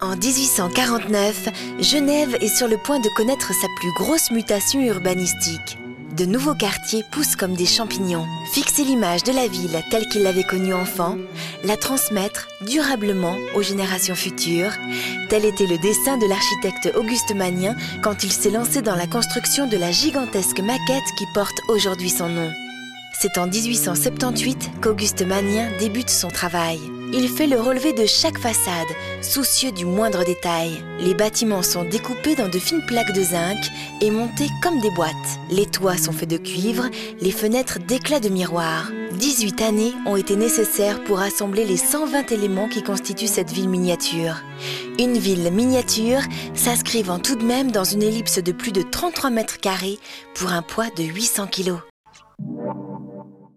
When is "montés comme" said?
34.10-34.80